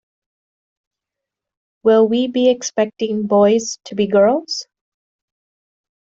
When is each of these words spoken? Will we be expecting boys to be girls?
Will 1.83 2.07
we 2.07 2.25
be 2.27 2.49
expecting 2.49 3.27
boys 3.27 3.77
to 3.85 3.93
be 3.93 4.07
girls? 4.07 4.65